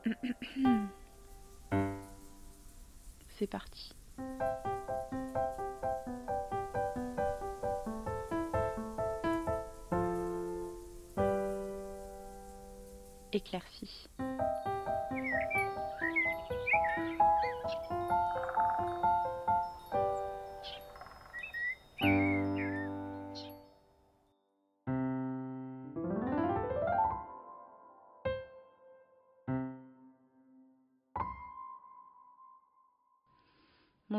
[3.38, 3.94] C'est parti.
[13.32, 14.09] Éclairci.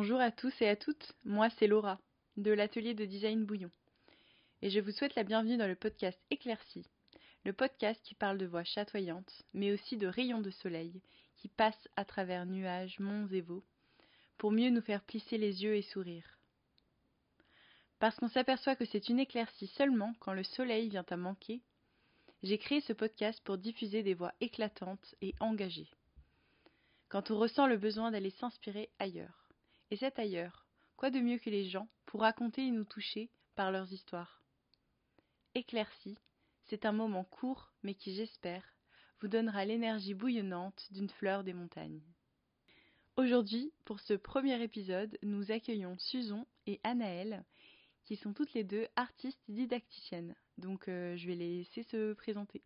[0.02, 2.00] Bonjour à tous et à toutes, moi c'est Laura,
[2.36, 3.70] de l'atelier de design Bouillon.
[4.64, 6.88] Et je vous souhaite la bienvenue dans le podcast Éclairci,
[7.46, 11.04] le podcast qui parle de voix chatoyantes, mais aussi de rayons de soleil
[11.38, 13.64] qui passent à travers nuages, monts et vaux,
[14.40, 16.40] pour mieux nous faire plisser les yeux et sourire.
[18.00, 21.62] Parce qu'on s'aperçoit que c'est une éclaircie seulement quand le soleil vient à manquer,
[22.42, 25.92] j'ai créé ce podcast pour diffuser des voix éclatantes et engagées.
[27.08, 29.41] Quand on ressent le besoin d'aller s'inspirer ailleurs.
[29.92, 30.66] Et c'est ailleurs.
[30.96, 34.42] Quoi de mieux que les gens pour raconter et nous toucher par leurs histoires?
[35.54, 36.18] Éclairci,
[36.68, 38.64] c'est un moment court mais qui, j'espère,
[39.20, 42.02] vous donnera l'énergie bouillonnante d'une fleur des montagnes.
[43.18, 47.44] Aujourd'hui, pour ce premier épisode, nous accueillons Susan et Anaëlle,
[48.06, 50.36] qui sont toutes les deux artistes didacticiennes.
[50.58, 52.62] Donc euh, je vais les laisser se présenter.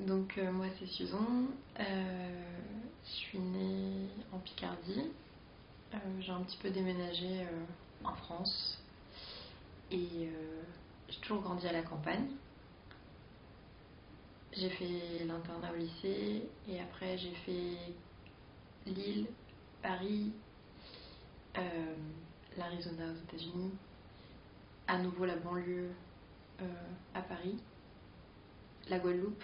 [0.00, 1.46] Donc euh, moi c'est Susan,
[1.78, 2.44] euh,
[3.04, 5.10] je suis née en Picardie,
[5.94, 7.64] euh, j'ai un petit peu déménagé euh,
[8.04, 8.82] en France.
[9.90, 10.62] Et euh,
[11.08, 12.28] j'ai toujours grandi à la campagne.
[14.52, 16.48] J'ai fait l'internat au lycée.
[16.68, 17.94] Et après j'ai fait
[18.86, 19.26] Lille,
[19.82, 20.32] Paris,
[22.56, 23.72] l'Arizona aux États-Unis,
[24.86, 25.90] à nouveau la banlieue
[27.14, 27.58] à Paris,
[28.88, 29.42] la Guadeloupe.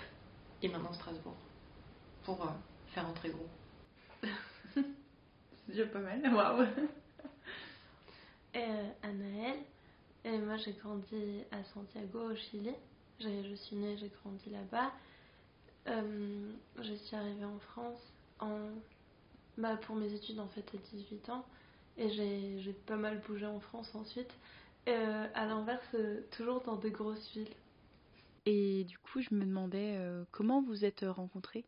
[0.62, 1.36] Et maintenant Strasbourg.
[2.24, 2.38] Pour
[2.88, 4.30] faire entrer gros.
[5.66, 6.66] C'est déjà pas mal, waouh.
[8.54, 9.58] Et euh, Anaëlle,
[10.24, 12.72] et moi j'ai grandi à Santiago au Chili.
[13.20, 14.92] Je suis née, j'ai grandi là-bas.
[15.88, 16.50] Euh,
[16.82, 18.00] je suis arrivée en France
[18.40, 18.70] en,
[19.58, 21.44] bah, pour mes études en fait à 18 ans
[21.98, 24.32] et j'ai pas mal bougé en France ensuite.
[24.88, 25.96] Euh, à l'inverse,
[26.30, 27.54] toujours dans des grosses villes.
[28.46, 29.98] Et du coup, je me demandais
[30.30, 31.64] comment vous êtes rencontrés?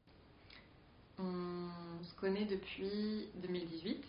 [1.19, 4.05] On se connaît depuis 2018.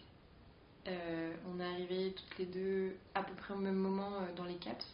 [0.87, 4.45] Euh, on est arrivés toutes les deux à peu près au même moment euh, dans
[4.45, 4.85] les CAPS,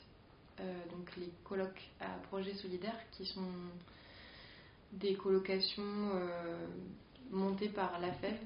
[0.60, 3.48] euh, donc les colloques à projet solidaire, qui sont
[4.94, 5.84] des colocations
[7.32, 8.38] montées par la FEV,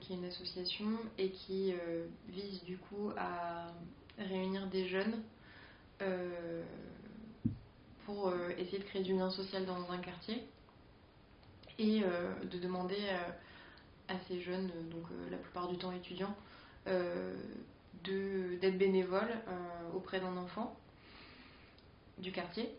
[0.00, 0.86] qui est une association,
[1.18, 1.74] et qui
[2.28, 3.72] vise du coup à
[4.16, 5.20] réunir des jeunes
[8.04, 10.44] pour essayer de créer du lien social dans un quartier
[11.80, 16.36] et euh, de demander euh, à ces jeunes, donc euh, la plupart du temps étudiants,
[16.86, 19.32] d'être bénévoles
[19.94, 20.74] auprès d'un enfant
[22.16, 22.70] du quartier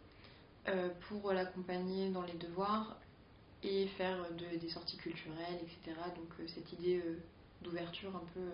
[1.02, 2.98] pour l'accompagner dans les devoirs
[3.62, 4.18] et faire
[4.60, 5.98] des sorties culturelles, etc.
[6.16, 7.02] Donc cette idée
[7.62, 8.50] d'ouverture un peu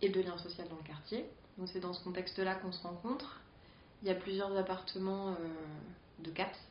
[0.00, 1.26] et de lien social dans le quartier.
[1.58, 3.40] Donc c'est dans ce contexte-là qu'on se rencontre.
[4.02, 5.36] Il y a plusieurs appartements
[6.20, 6.69] de CAPS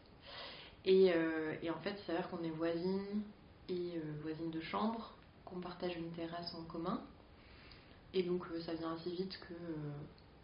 [0.87, 3.23] euh, et, en fait, il s'avère qu'on est voisines
[3.67, 5.13] et euh, voisines de chambre,
[5.45, 7.01] qu'on partage une terrasse en commun.
[8.13, 9.53] Et donc, euh, ça vient assez vite que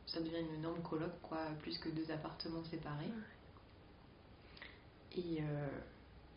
[0.06, 3.12] ça devient une énorme coloc, quoi, plus que deux appartements séparés.
[5.18, 5.40] Et,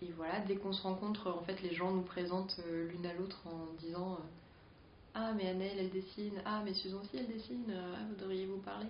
[0.00, 3.42] et voilà, dès qu'on se rencontre, en fait, les gens nous présentent l'une à l'autre
[3.44, 4.18] en disant
[5.14, 6.40] Ah, mais Annelle, elle dessine.
[6.46, 7.64] Ah, mais Susan aussi, elle dessine.
[7.70, 8.86] Ah, vous devriez vous parler.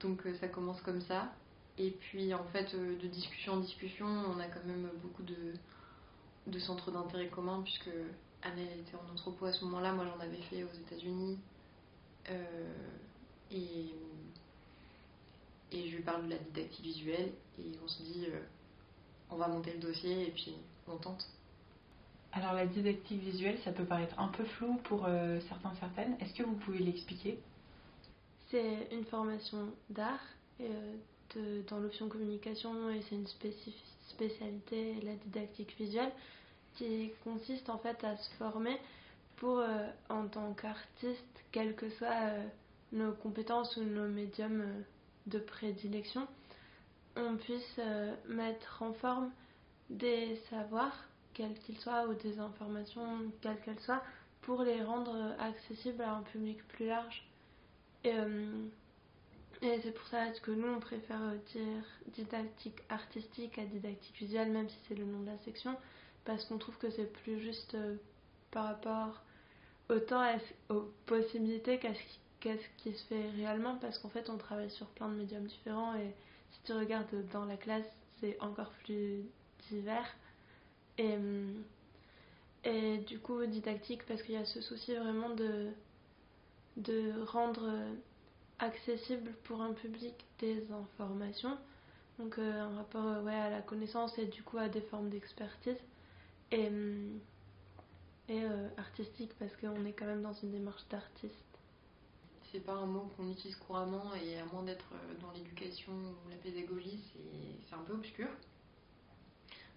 [0.00, 1.32] Donc, ça commence comme ça.
[1.78, 6.58] Et puis en fait, euh, de discussion en discussion, on a quand même beaucoup de,
[6.58, 7.90] centres d'intérêt communs, puisque
[8.42, 11.38] Annelle était en entrepôt à ce moment-là, moi j'en avais fait aux États-Unis.
[12.30, 12.74] Euh,
[13.50, 13.94] et,
[15.72, 18.40] et je lui parle de la didactique visuelle, et on se dit, euh,
[19.30, 20.54] on va monter le dossier, et puis
[20.88, 21.28] on tente.
[22.32, 25.08] Alors la didactique visuelle, ça peut paraître un peu flou pour
[25.48, 26.16] certains, certaines.
[26.20, 27.38] Est-ce que vous pouvez l'expliquer?
[28.50, 30.20] C'est une formation d'art
[31.68, 33.26] dans l'option communication et c'est une
[34.08, 36.12] spécialité, la didactique visuelle,
[36.76, 38.78] qui consiste en fait à se former
[39.36, 42.46] pour, euh, en tant qu'artiste, quelles que soient euh,
[42.92, 44.82] nos compétences ou nos médiums euh,
[45.26, 46.26] de prédilection,
[47.16, 47.80] on puisse
[48.28, 49.30] mettre en forme
[49.88, 54.02] des savoirs, quels qu'ils soient, ou des informations, quelles qu'elles soient,
[54.42, 57.26] pour les rendre accessibles à un public plus large.
[59.62, 61.20] Et c'est pour ça que nous, on préfère
[61.52, 65.76] dire didactique artistique à didactique visuelle, même si c'est le nom de la section?
[66.26, 67.96] parce qu'on trouve que c'est plus juste euh,
[68.50, 69.22] par rapport
[69.88, 70.22] autant
[70.68, 75.08] aux possibilités qu'à ce, qui se fait réellement, parce qu'en fait on travaille sur plein
[75.08, 76.12] de médiums différents et
[76.52, 77.86] si tu regardes dans la classe,
[78.20, 79.22] c'est encore plus
[79.70, 80.16] divers.
[80.98, 81.62] Et, hum,
[82.64, 85.68] et du coup, didactique, parce qu'il y a ce souci vraiment de,
[86.78, 87.70] de rendre
[88.58, 91.56] accessible pour un public des informations.
[92.18, 95.76] Donc euh, un rapport ouais, à la connaissance et du coup à des formes d'expertise.
[96.50, 97.20] Et, hum,
[98.28, 101.34] et euh, artistique parce qu'on est quand même dans une démarche d'artiste.
[102.50, 106.30] C'est pas un mot qu'on utilise couramment et à moins d'être euh, dans l'éducation ou
[106.30, 107.00] la pédagogie,
[107.68, 108.28] c'est un peu obscur.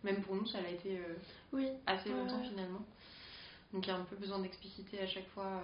[0.03, 1.15] Même pour nous, ça l'a été euh,
[1.51, 1.69] oui.
[1.85, 2.85] assez longtemps finalement.
[3.73, 5.61] Donc il y a un peu besoin d'expliciter à chaque fois,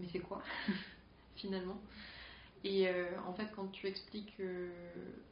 [0.00, 0.42] mais c'est quoi
[1.36, 1.80] finalement
[2.64, 2.88] Et
[3.26, 4.40] en fait, quand tu expliques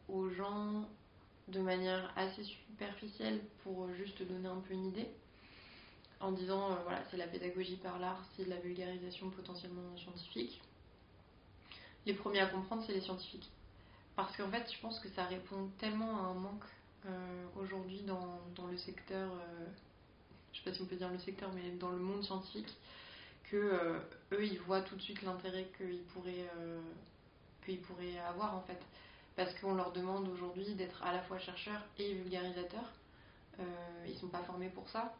[0.09, 0.87] aux gens
[1.49, 5.09] de manière assez superficielle pour juste donner un peu une idée,
[6.23, 10.63] en disant euh, voilà, c'est la pédagogie par l'art, c'est de la vulgarisation potentiellement scientifique.
[12.07, 13.51] Les premiers à comprendre, c'est les scientifiques.
[14.17, 16.65] Parce qu'en fait, je pense que ça répond tellement à un manque
[17.07, 19.67] euh, aujourd'hui dans, dans, le secteur, euh,
[20.53, 22.73] je sais pas si on peut dire le secteur, mais dans le monde scientifique,
[23.45, 24.01] que
[24.33, 26.49] eux, ils voient tout de suite l'intérêt qu'ils pourraient,
[27.65, 28.81] qu'ils pourraient avoir en fait.
[29.37, 32.93] Parce qu'on leur demande aujourd'hui d'être à la fois chercheurs et vulgarisateurs.
[34.07, 35.15] ils sont pas formés pour ça.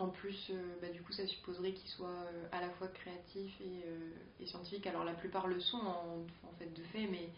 [0.00, 3.60] En plus, euh, bah, du coup, ça supposerait qu'ils soient euh, à la fois créatifs
[3.60, 4.10] euh,
[4.40, 4.86] et, scientifiques.
[4.86, 6.24] Alors, la plupart le sont en,
[6.58, 7.28] fait de fait, mais,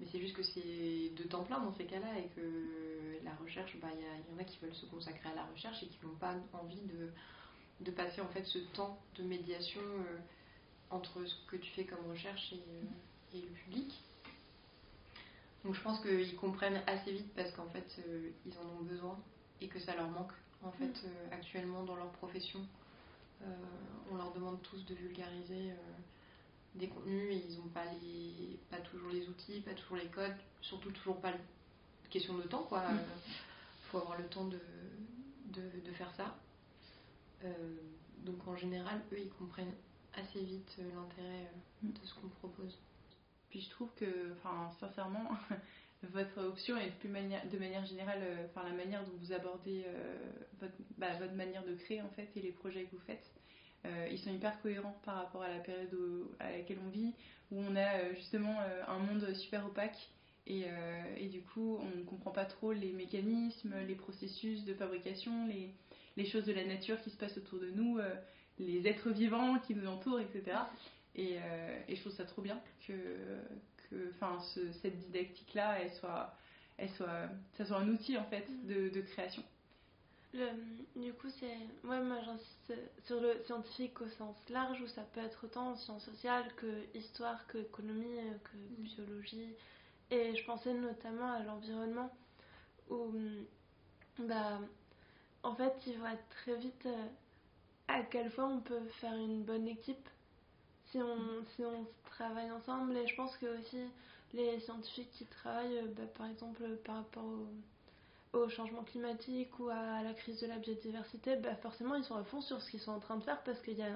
[0.00, 3.76] mais c'est juste que c'est de temps plein dans ces cas-là et que la recherche,
[3.80, 6.16] bah, il y, en a qui veulent se consacrer à la recherche et qui n'ont
[6.16, 7.12] pas envie de,
[7.84, 9.80] de, passer en fait ce temps de médiation
[10.90, 14.02] entre ce que tu fais comme recherche et, et le public.
[15.64, 18.00] Donc, je pense qu'ils comprennent assez vite parce qu'en fait,
[18.46, 19.18] ils en ont besoin
[19.60, 20.32] et que ça leur manque
[20.62, 21.06] en fait, mm.
[21.06, 22.60] euh, actuellement dans leur profession.
[23.42, 23.46] Euh,
[24.10, 25.74] on leur demande tous de vulgariser euh,
[26.74, 30.36] des contenus et ils n'ont pas, les, pas toujours les outils, pas toujours les codes,
[30.60, 31.32] surtout toujours pas
[32.10, 32.82] question de temps, quoi.
[32.88, 33.00] Il mm.
[33.90, 34.60] faut avoir le temps de,
[35.46, 36.36] de, faire ça.
[38.24, 39.74] donc en général, eux, ils comprennent
[40.18, 41.50] assez vite l'intérêt
[41.82, 41.92] mm.
[41.92, 42.78] de ce qu'on propose.
[43.50, 45.30] Puis je trouve que, enfin, sincèrement,
[46.02, 49.84] votre option et de, manière, de manière générale, euh, enfin la manière dont vous abordez
[49.86, 50.16] euh,
[50.60, 53.32] votre, bah, votre, manière de créer en fait et les projets que vous faites,
[53.86, 55.96] euh, ils sont hyper cohérents par rapport à la période
[56.40, 57.14] à laquelle on vit,
[57.50, 60.10] où on a justement un monde super opaque
[60.46, 60.64] et,
[61.16, 65.72] et, du coup on ne comprend pas trop les mécanismes, les processus de fabrication, les,
[66.16, 67.98] les, choses de la nature qui se passent autour de nous,
[68.58, 70.58] les êtres vivants qui nous entourent, etc.
[71.14, 71.36] Et,
[71.88, 72.92] et, je trouve ça trop bien que,
[73.90, 74.12] que
[74.82, 76.34] cette didactique-là, elle soit,
[76.76, 78.90] elle soit, ça soit un outil en fait mm.
[78.90, 79.42] de, création.
[80.96, 81.56] du coup, c'est.
[81.86, 82.72] Ouais, moi j'insiste
[83.04, 86.84] sur le scientifique au sens large, où ça peut être autant en sciences sociales que
[86.94, 88.84] histoire, que économie, que mm.
[88.84, 89.54] biologie.
[90.10, 92.10] Et je pensais notamment à l'environnement,
[92.90, 93.12] où.
[94.20, 94.60] Bah,
[95.44, 97.06] en fait, il va très vite euh,
[97.88, 100.08] à quelle fois on peut faire une bonne équipe
[100.90, 102.96] si on, si on travaille ensemble.
[102.96, 103.78] Et je pense que aussi
[104.34, 110.14] les scientifiques qui travaillent, bah, par exemple, par rapport au, changement climatique ou à la
[110.14, 113.00] crise de la biodiversité, bah, forcément ils sont à fond sur ce qu'ils sont en
[113.00, 113.90] train de faire parce qu'il y a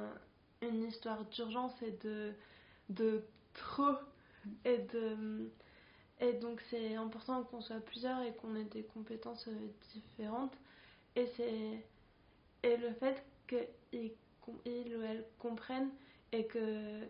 [0.63, 2.33] une histoire d'urgence et de,
[2.89, 3.23] de
[3.55, 3.95] trop.
[4.65, 5.49] Et, de,
[6.21, 10.55] et donc c'est important qu'on soit plusieurs et qu'on ait des compétences euh, différentes.
[11.15, 11.85] Et, c'est,
[12.65, 13.23] et le fait
[13.91, 15.91] qu'ils ou elles comprennent
[16.33, 17.07] et que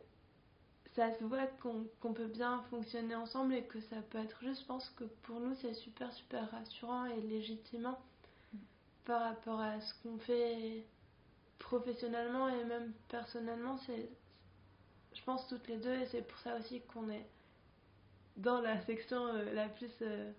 [0.94, 4.62] ça se voit qu'on peut bien fonctionner ensemble et que ça peut être juste.
[4.62, 7.98] Je pense que pour nous, c'est super, super rassurant et légitimant
[9.04, 10.84] par rapport à ce qu'on fait
[11.58, 13.78] professionnellement et même personnellement.
[15.14, 17.26] Je pense, toutes les deux et c'est pour ça aussi qu'on est
[18.36, 19.90] dans la section euh, la plus.
[20.02, 20.30] Euh,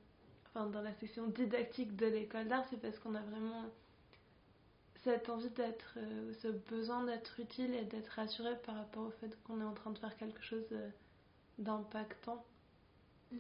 [0.48, 3.66] enfin, dans la section didactique de l'école d'art, c'est parce qu'on a vraiment
[5.04, 9.38] cette envie d'être, euh, ce besoin d'être utile et d'être rassuré par rapport au fait
[9.44, 10.90] qu'on est en train de faire quelque chose euh,
[11.58, 12.44] d'impactant.
[13.32, 13.38] Mm.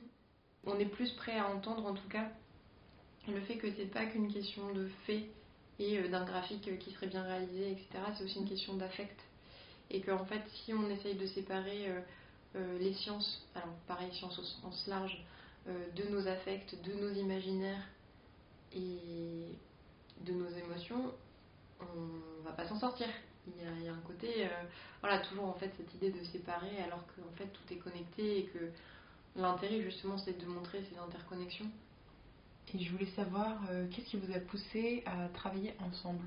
[0.65, 2.29] On est plus prêt à entendre en tout cas
[3.27, 5.29] le fait que c'est pas qu'une question de fait
[5.79, 7.87] et euh, d'un graphique qui serait bien réalisé, etc.
[8.17, 9.19] C'est aussi une question d'affect.
[9.89, 11.91] Et qu'en fait, si on essaye de séparer
[12.55, 15.23] les sciences, alors pareil, sciences au sens large,
[15.67, 17.83] de nos affects, de nos imaginaires
[18.73, 19.45] et
[20.21, 21.13] de nos émotions,
[21.95, 23.07] on va pas s'en sortir.
[23.47, 24.49] Il y, a, un côté, euh,
[25.01, 28.45] voilà, toujours en fait cette idée de séparer alors qu'en fait tout est connecté et
[28.45, 28.71] que
[29.35, 31.69] l'intérêt justement c'est de montrer ces interconnexions.
[32.73, 33.59] Et je voulais savoir
[33.91, 36.25] qu'est-ce qui vous a poussé à travailler ensemble?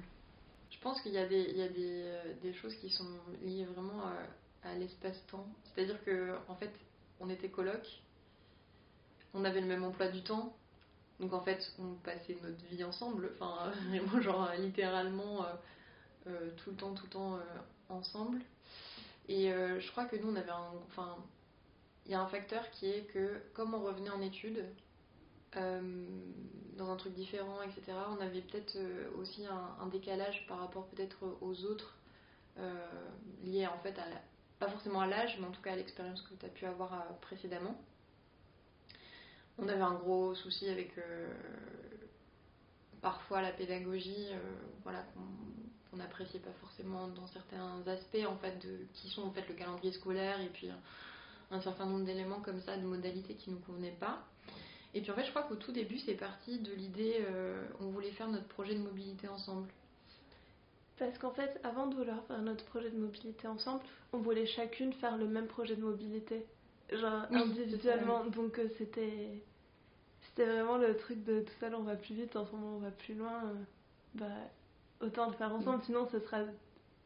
[0.70, 3.08] Je pense qu'il y a des, il y a des, des, choses qui sont
[3.42, 5.46] liées vraiment à, à l'espace-temps.
[5.64, 6.70] C'est-à-dire que en fait,
[7.20, 7.80] on était coloc,
[9.34, 10.54] on avait le même emploi du temps,
[11.20, 15.46] donc en fait, on passait notre vie ensemble, enfin vraiment genre littéralement euh,
[16.28, 17.40] euh, tout le temps, tout le temps euh,
[17.88, 18.40] ensemble.
[19.28, 21.16] Et je crois que nous, on avait un, enfin,
[22.04, 24.64] il y a un facteur qui est que comme on revenait en études,
[25.52, 28.78] dans un truc différent, etc., on avait peut-être
[29.18, 31.96] aussi un, décalage par rapport peut-être aux autres,
[33.42, 34.04] liés en fait à
[34.60, 37.04] pas forcément à l'âge, mais en tout cas à l'expérience que tu as pu avoir
[37.20, 37.76] précédemment.
[39.58, 41.32] On avait un gros souci avec euh,
[43.00, 44.38] parfois la pédagogie, euh,
[44.82, 49.48] voilà, qu'on n'appréciait pas forcément dans certains aspects en fait de qui sont en fait
[49.48, 50.68] le calendrier scolaire et puis
[51.50, 54.26] un, certain nombre d'éléments comme ça, de modalités qui nous convenaient pas.
[54.92, 57.86] Et puis en fait, je crois qu'au tout début, c'est parti de l'idée, euh, on
[57.90, 59.68] voulait faire notre projet de mobilité ensemble.
[60.98, 63.82] Parce qu'en fait, avant de vouloir faire notre projet de mobilité ensemble,
[64.12, 66.46] on voulait chacune faire le même projet de mobilité
[66.92, 68.24] genre individuellement.
[68.26, 69.42] Donc euh, c'était
[70.20, 73.14] c'était vraiment le truc de tout seul on va plus vite, ensemble on va plus
[73.14, 73.44] loin.
[73.44, 73.54] Euh,
[74.14, 74.26] bah
[75.00, 75.82] autant le faire ensemble, mm.
[75.82, 76.38] sinon ce sera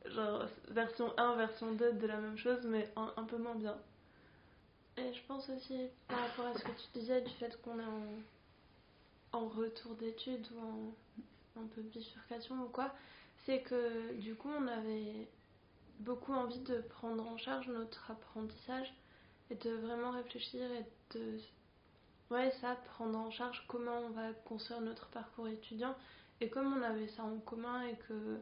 [0.07, 3.77] genre version 1, version 2 de la même chose, mais un, peu moins bien.
[4.97, 7.85] Et je pense aussi par rapport à ce que tu disais du fait qu'on est
[9.33, 10.95] en, en retour d'études ou en
[11.61, 12.93] un peu bifurcation ou quoi,
[13.45, 15.29] c'est que du coup on avait
[16.01, 18.95] beaucoup envie de prendre en charge notre apprentissage
[19.50, 20.85] et de vraiment réfléchir et
[21.16, 21.38] de
[22.30, 25.95] ouais ça prendre en charge comment on va construire notre parcours étudiant.
[26.40, 28.38] Et comme on avait ça en commun et que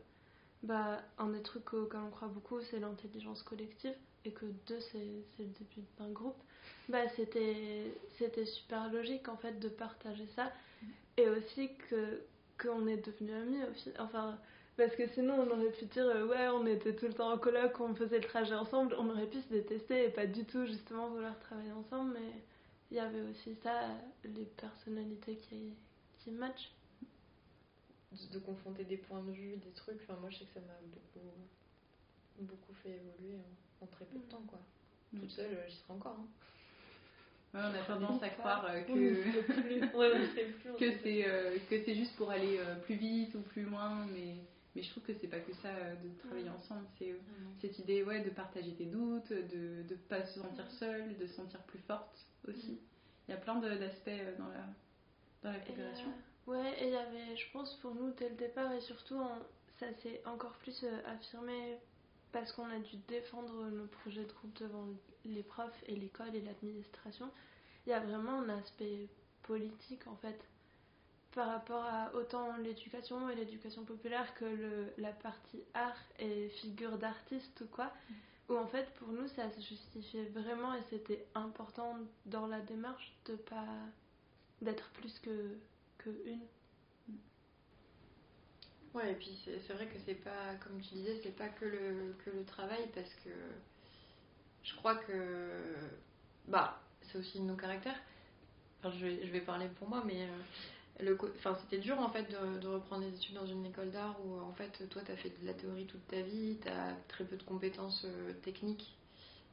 [0.63, 4.99] bah un des trucs auxquels on croit beaucoup c'est l'intelligence collective et que deux c'est
[5.39, 6.41] le début d'un groupe
[6.89, 10.53] bah c'était c'était super logique en fait de partager ça.
[11.17, 12.23] Et aussi que
[12.61, 13.59] qu'on est devenus amis
[13.99, 14.39] enfin
[14.79, 17.37] parce que sinon, on aurait pu dire, euh, ouais, on était tout le temps en
[17.37, 20.65] coloc, on faisait le trajet ensemble, on aurait pu se détester et pas du tout,
[20.67, 22.31] justement, vouloir travailler ensemble, mais
[22.93, 23.89] il y avait aussi ça,
[24.23, 25.75] les personnalités qui,
[26.21, 26.71] qui matchent.
[28.33, 30.79] De, confronter des points de vue, des trucs, enfin, moi, je sais que ça m'a
[30.83, 31.27] beaucoup,
[32.39, 33.37] beaucoup fait évoluer
[33.81, 34.29] en, très peu de mm.
[34.29, 34.61] temps, quoi.
[35.13, 35.21] Mm.
[35.21, 36.27] Toute seule, j'y serais encore, hein.
[37.55, 38.93] on a tendance à croire euh, que,
[40.79, 44.37] que c'est euh, que c'est juste pour aller plus vite ou plus loin, mais
[44.79, 47.19] mais je trouve que c'est pas que ça euh, de travailler ensemble, c'est euh,
[47.61, 51.35] cette idée ouais, de partager tes doutes, de ne pas se sentir seule, de se
[51.35, 52.79] sentir plus forte aussi.
[53.27, 54.65] Il y a plein d'aspects euh, dans la,
[55.43, 56.13] dans la coopération.
[56.47, 59.21] ouais, et il y avait, je pense, pour nous dès le départ, et surtout
[59.81, 61.79] ça s'est encore plus affirmé
[62.31, 64.87] parce qu'on a dû défendre nos projets de groupe devant
[65.25, 67.29] les profs et l'école et l'administration.
[67.85, 69.09] Il y a vraiment un aspect
[69.43, 70.39] politique en fait
[71.39, 76.99] par rapport à autant l'éducation et l'éducation populaire que le, la partie art et figure
[76.99, 78.15] d'artiste ou quoi, mm.
[78.49, 83.15] où en fait pour nous ça se justifiait vraiment et c'était important dans la démarche
[83.27, 83.69] de pas
[84.63, 85.57] d'être plus que,
[85.99, 86.41] que une.
[87.07, 87.15] Mm.
[88.95, 92.17] Ouais, et puis c'est vrai que c'est pas, comme tu disais, c'est pas que le,
[92.25, 93.31] que le travail parce que
[94.65, 95.53] je crois que,
[96.49, 98.01] bah, c'est aussi nos caractères.
[98.81, 100.23] Enfin, je vais, je vais parler pour moi, mais.
[100.25, 100.43] Euh,
[101.61, 104.89] c'était dur en fait de, reprendre des études dans une école d'art où en fait
[104.89, 107.43] toi tu as fait de la théorie toute ta vie, tu as très peu de
[107.43, 108.97] compétences euh, techniques,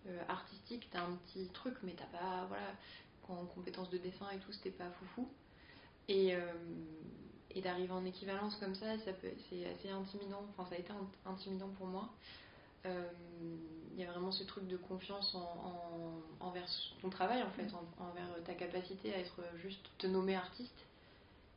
[0.08, 2.74] euh, artistiques, tu as un petit truc mais t'as pas, voilà,
[3.30, 5.28] en compétences de dessin et tout, c'était pas foufou.
[6.08, 6.54] Et, euh,
[7.52, 10.92] et d'arriver en équivalence comme ça, c'est assez intimidant, enfin ça a été
[11.26, 12.10] intimidant pour moi.
[12.86, 16.68] Il y a vraiment ce truc de confiance en, envers
[17.02, 17.66] ton travail en fait,
[17.98, 20.86] envers ta capacité à être juste te nommer artiste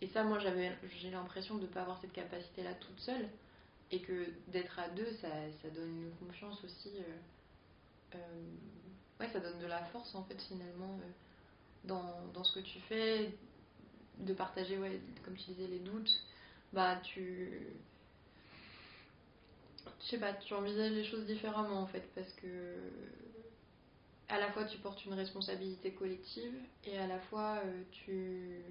[0.00, 3.28] et ça, moi, j'avais, j'ai l'impression de ne pas avoir cette capacité-là toute seule.
[3.90, 5.28] Et que d'être à deux, ça,
[5.62, 6.90] ça donne une confiance aussi.
[6.98, 8.18] Euh, euh,
[9.18, 11.10] ouais, ça donne de la force, en fait, finalement, euh,
[11.84, 13.32] dans, dans, ce que tu fais.
[14.18, 16.22] De partager, ouais, comme tu disais, les doutes.
[16.72, 17.66] Bah, tu.
[20.00, 22.74] Je sais pas, tu envisages les choses différemment, en fait, parce que.
[24.28, 26.52] À la fois, tu portes une responsabilité collective,
[26.84, 28.62] et à la fois, tu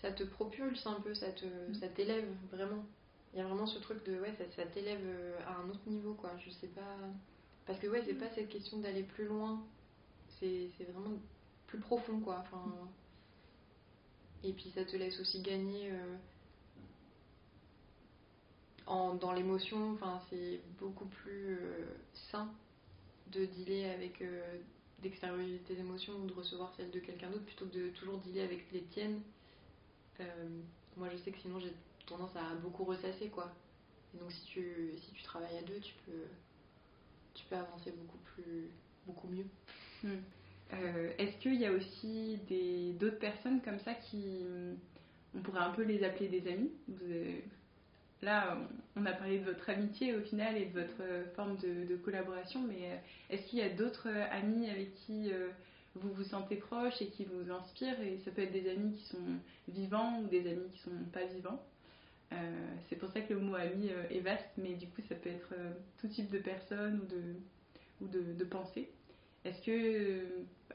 [0.00, 1.74] ça te propulse un peu, ça te, mm.
[1.74, 2.84] ça t'élève vraiment.
[3.32, 5.86] Il y a vraiment ce truc de ouais, ça, ça t'élève euh, à un autre
[5.86, 6.32] niveau quoi.
[6.44, 6.96] Je sais pas.
[7.66, 8.18] Parce que ouais, c'est mm.
[8.18, 9.62] pas cette question d'aller plus loin,
[10.38, 11.18] c'est, vraiment
[11.66, 12.38] plus profond quoi.
[12.40, 12.88] Enfin, mm.
[14.48, 16.16] et puis ça te laisse aussi gagner euh,
[18.86, 19.92] en, dans l'émotion.
[19.92, 21.86] Enfin, c'est beaucoup plus euh,
[22.30, 22.50] sain
[23.32, 24.24] de dealer avec
[25.02, 28.42] d'extérioriser tes émotions ou de recevoir celles de quelqu'un d'autre plutôt que de toujours dealer
[28.42, 29.22] avec les tiennes
[30.96, 31.72] moi, je sais que sinon, j'ai
[32.06, 33.52] tendance à beaucoup ressasser, quoi.
[34.14, 36.26] Donc, si tu, si tu travailles à deux, tu peux,
[37.34, 38.68] tu peux avancer beaucoup plus,
[39.06, 39.46] beaucoup mieux.
[40.02, 40.18] Hmm.
[40.72, 42.38] Euh, est-ce qu'il y a aussi
[42.98, 44.44] d'autres personnes comme ça qui,
[45.34, 46.70] on pourrait un peu les appeler des amis?
[48.22, 48.58] Là,
[48.96, 52.90] on a parlé de votre amitié au final et de votre forme de, collaboration, mais
[52.90, 52.96] euh,
[53.30, 55.48] est-ce qu'il y a d'autres amis avec qui euh,
[55.96, 59.04] vous vous sentez proche et qui vous inspirent Et ça peut être des amis qui
[59.04, 61.62] sont vivants ou des amis qui sont pas vivants.
[62.88, 65.52] c'est pour ça que le mot ami est vaste, mais du coup, ça peut être
[66.00, 67.34] tout type de personnes ou de,
[68.00, 68.88] ou de, de pensées.
[69.44, 70.26] Est-ce que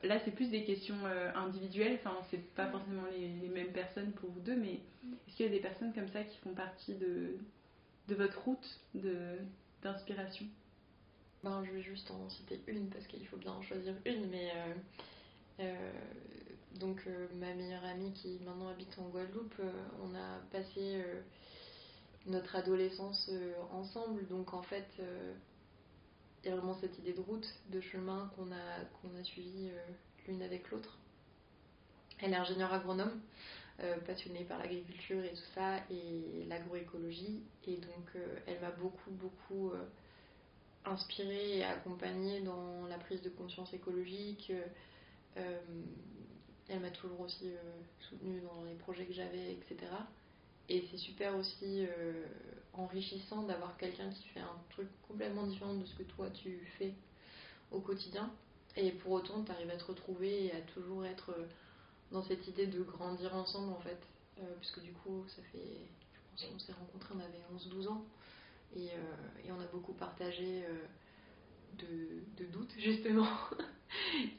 [0.04, 4.30] là, c'est plus des questions euh, individuelles, enfin, c'est pas forcément les, mêmes personnes pour
[4.32, 4.80] vous deux, mais
[5.28, 7.38] est-ce qu'il y a des personnes comme ça qui font partie de,
[8.08, 8.80] de votre route
[9.84, 10.46] d'inspiration?
[11.46, 14.52] Ben, Je vais juste en citer une parce qu'il faut bien en choisir une, mais
[14.52, 14.74] euh,
[15.62, 15.92] euh,
[16.80, 19.62] donc ma meilleure amie qui maintenant habite en Guadeloupe,
[20.04, 21.02] on a passé
[22.26, 23.32] notre adolescence
[23.72, 24.88] ensemble, donc en fait
[26.46, 29.68] il y a vraiment cette idée de route, de chemin qu'on a, qu'on a suivi
[29.68, 29.80] euh,
[30.28, 30.98] l'une avec l'autre.
[32.20, 33.20] Elle est ingénieure agronome,
[33.80, 37.42] euh, passionnée par l'agriculture et tout ça, et l'agroécologie.
[37.66, 39.72] Et donc, euh, elle m'a beaucoup, beaucoup
[40.86, 44.52] inspirée et accompagnée dans la prise de conscience écologique.
[45.36, 47.52] elle m'a toujours aussi
[48.00, 49.88] soutenue dans les projets que j'avais, etc.
[50.68, 52.26] Et c'est super aussi euh,
[52.74, 56.94] enrichissant d'avoir quelqu'un qui fait un truc complètement différent de ce que toi tu fais
[57.72, 58.32] au quotidien.
[58.76, 61.46] Et pour autant, tu arrives à te retrouver et à toujours être euh,
[62.12, 64.00] dans cette idée de grandir ensemble en fait.
[64.40, 65.88] Euh, puisque du coup, ça fait,
[66.36, 68.04] je pense qu'on s'est rencontrés, on avait 11-12 ans.
[68.76, 68.86] Et,
[69.46, 70.64] et, on a beaucoup partagé
[71.78, 73.28] de, de doutes justement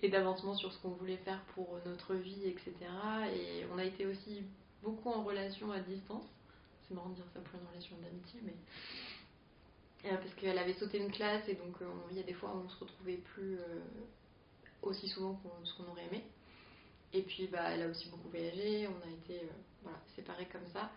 [0.03, 2.75] et d'avancement sur ce qu'on voulait faire pour notre vie, etc.
[3.35, 4.43] Et on a été aussi
[4.83, 6.27] beaucoup en relation à distance.
[6.87, 8.55] C'est marrant de dire ça pour une relation d'amitié, mais.
[10.05, 12.55] Euh, parce qu'elle avait sauté une classe et donc euh, il y a des fois
[12.55, 13.81] où on se retrouvait plus euh,
[14.83, 16.23] aussi souvent qu'on aurait aimé.
[17.13, 19.43] Et puis bah, elle a aussi beaucoup voyagé, on a été
[20.15, 20.93] séparés comme ça.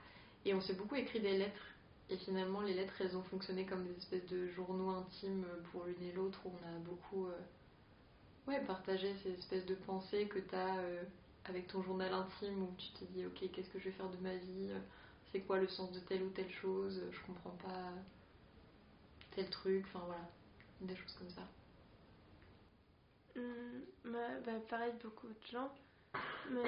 [0.45, 1.65] Et on s'est beaucoup écrit des lettres.
[2.09, 6.01] Et finalement, les lettres, elles ont fonctionné comme des espèces de journaux intimes pour l'une
[6.03, 7.27] et l'autre où on a beaucoup
[8.47, 10.75] ouais, partagé ces espèces de pensées que tu as
[11.45, 14.17] avec ton journal intime où tu te dis ok qu'est-ce que je vais faire de
[14.17, 14.71] ma vie
[15.31, 17.93] c'est quoi le sens de telle ou telle chose je comprends pas
[19.31, 20.29] tel truc enfin voilà
[20.81, 21.41] des choses comme ça.
[23.35, 25.71] Mmh, bah, pareil beaucoup de gens
[26.51, 26.63] mais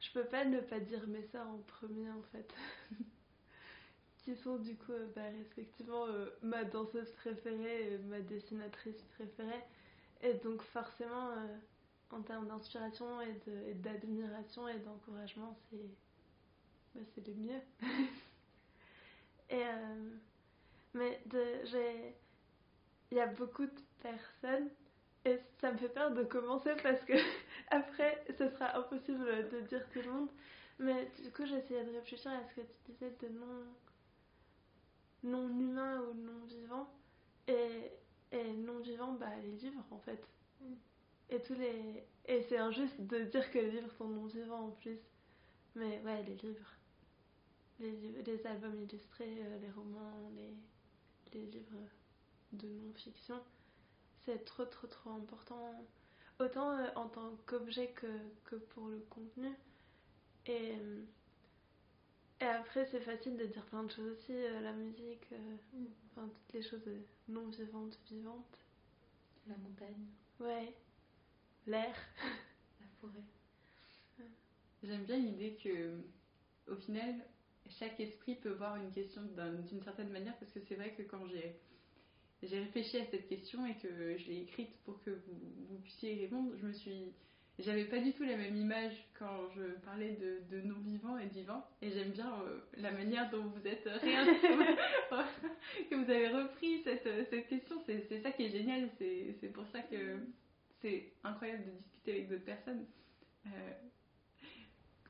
[0.00, 2.54] je peux pas ne pas dire mes soeurs en premier en fait
[4.22, 9.64] qui sont du coup euh, bah, respectivement euh, ma danseuse préférée et ma dessinatrice préférée
[10.22, 11.56] et donc forcément euh,
[12.10, 15.78] en termes d'inspiration et d'admiration et d'encouragement, c'est
[16.94, 17.60] bah, le mieux.
[19.50, 20.10] et, euh,
[20.94, 21.20] mais
[23.10, 24.68] il y a beaucoup de personnes
[25.24, 27.14] et ça me fait peur de commencer parce que
[27.70, 30.28] après ce sera impossible de dire tout le monde.
[30.78, 33.64] Mais du coup j'essayais de réfléchir à ce que tu disais de non,
[35.22, 36.88] non humain ou non vivant.
[37.48, 37.90] Et,
[38.32, 40.26] et non vivant, bah les livres en fait.
[40.60, 40.74] Mm.
[41.30, 42.04] Et tous les.
[42.26, 44.98] Et c'est injuste de dire que les livres sont non vivants en plus.
[45.74, 46.74] Mais ouais, les livres.
[47.78, 50.54] Les, les albums illustrés, euh, les romans, les,
[51.32, 51.78] les livres
[52.52, 53.40] de non-fiction,
[54.18, 55.72] c'est trop trop trop important.
[56.38, 58.06] Autant euh, en tant qu'objet que,
[58.44, 59.50] que pour le contenu.
[60.46, 60.74] Et,
[62.40, 65.86] et après, c'est facile de dire plein de choses aussi, euh, la musique, mm.
[66.10, 66.88] enfin toutes les choses
[67.28, 68.58] non vivantes, vivantes.
[69.46, 70.06] La montagne.
[70.38, 70.74] Ouais
[71.66, 71.94] l'air,
[72.80, 73.24] la forêt.
[74.82, 76.00] J'aime bien l'idée que,
[76.70, 77.14] au final,
[77.68, 81.26] chaque esprit peut voir une question d'une certaine manière, parce que c'est vrai que quand
[81.28, 81.56] j'ai
[82.42, 86.14] j'ai réfléchi à cette question et que je l'ai écrite pour que vous, vous, puissiez
[86.14, 87.12] y répondre, je me suis
[87.60, 91.26] j'avais pas du tout la même image quand je parlais de, de non vivant et
[91.26, 93.84] de vivant et j'aime bien euh, la manière dont vous êtes
[95.90, 97.76] que vous avez repris cette, cette question.
[97.86, 98.88] C'est ça qui est génial.
[98.98, 100.18] C'est pour ça que
[100.80, 102.84] c'est incroyable de discuter avec d'autres personnes.
[103.46, 103.50] Euh,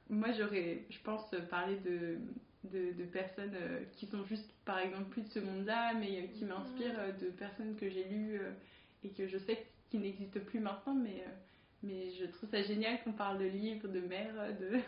[0.09, 2.19] moi, j'aurais, je pense, parlé de,
[2.65, 6.99] de, personnes euh, qui sont juste, par exemple, plus de ce monde-là, mais qui m'inspirent,
[6.99, 8.41] euh, de personnes que j'ai lues
[9.05, 11.25] et que je sais qui n'existent plus maintenant, mais,
[11.83, 14.79] mais je trouve ça génial qu'on parle de livres, de mère, de,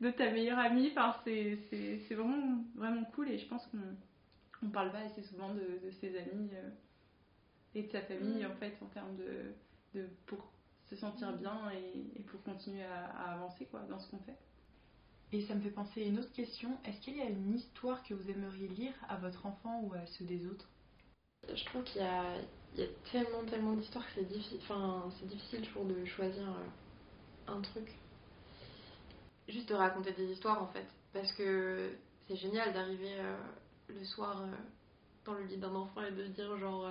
[0.06, 0.90] de ta meilleure amie.
[0.90, 3.78] Enfin, c'est, c'est, vraiment, vraiment cool et je pense qu'on
[4.64, 6.50] on parle pas assez souvent de, de ses amis
[7.74, 9.52] et de sa famille, en fait, en termes de
[9.94, 10.52] de, pour
[10.88, 14.38] se sentir bien et, pour continuer à, avancer quoi, dans ce qu'on fait.
[15.32, 16.76] Et ça me fait penser à une autre question.
[16.84, 20.04] Est-ce qu'il y a une histoire que vous aimeriez lire à votre enfant ou à
[20.06, 20.68] ceux des autres?
[21.52, 22.34] Je trouve qu'il y a,
[22.74, 26.48] il y a tellement, tellement d'histoires que c'est difficile, enfin, c'est difficile toujours de choisir
[26.48, 27.88] euh, un truc.
[29.48, 30.86] Juste de raconter des histoires en fait.
[31.12, 31.90] Parce que
[32.26, 33.36] c'est génial d'arriver euh,
[33.88, 34.46] le soir euh,
[35.24, 36.90] dans le lit d'un enfant et de se dire genre,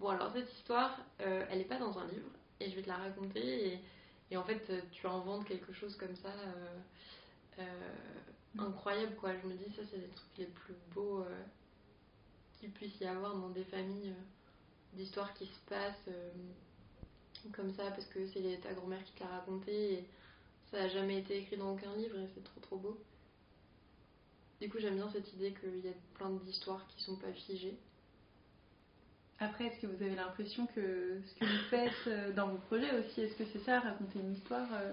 [0.00, 2.96] bon alors cette histoire, elle n'est pas dans un livre et je vais te la
[2.96, 3.80] raconter et,
[4.32, 6.32] et en fait tu inventes quelque chose comme ça
[8.58, 9.30] incroyable quoi.
[9.40, 11.24] Je me dis ça c'est des trucs les plus beaux
[12.58, 14.12] qu'il puisse y avoir dans des familles
[14.94, 16.30] d'histoires qui se passent euh,
[17.52, 20.08] comme ça parce que c'est ta grand-mère qui te l'a raconté et
[20.70, 22.98] ça n'a jamais été écrit dans aucun livre et c'est trop trop beau.
[24.60, 27.78] Du coup, j'aime bien cette idée qu'il y a plein d'histoires qui sont pas figées.
[29.38, 32.90] Après, est-ce que vous avez l'impression que ce que vous faites euh, dans vos projets
[32.98, 34.92] aussi, est-ce que c'est ça, raconter une histoire euh,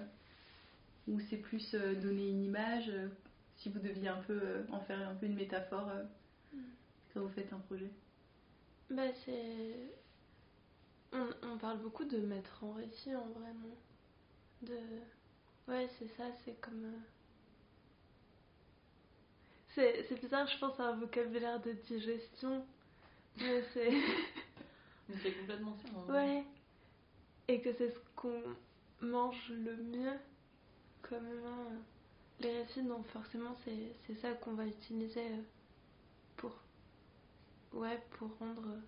[1.07, 2.91] Ou c'est plus donner une image
[3.57, 4.39] Si vous deviez un peu
[4.71, 5.89] en faire un peu une métaphore
[6.53, 6.59] mm.
[7.11, 7.89] quand vous faites un projet?
[8.89, 9.75] Bah, c'est.
[11.13, 13.75] On, on, parle beaucoup de mettre en récit, en vraiment.
[14.61, 14.77] De.
[15.67, 16.85] Ouais, c'est ça, c'est comme.
[16.85, 16.99] Euh,
[19.73, 22.65] c'est, c'est bizarre, je pense à un vocabulaire de digestion.
[23.37, 23.91] Mais c'est.
[25.09, 25.89] mais c'est complètement ça.
[25.97, 26.13] Hein.
[26.13, 26.43] Ouais.
[27.47, 28.41] Et que c'est ce qu'on
[29.01, 30.13] mange le mieux.
[31.01, 31.77] Comme euh,
[32.39, 35.41] les récits, donc forcément, c'est, c'est ça qu'on va utiliser euh,
[36.37, 36.51] pour
[37.75, 38.79] ouais, pour rendre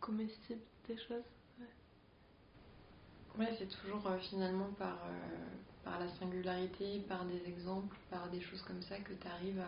[0.00, 1.24] comestible des choses.
[3.38, 5.46] Ouais, c'est toujours euh, finalement par, euh,
[5.84, 9.60] par la singularité, par des exemples, par des choses comme ça que tu arrives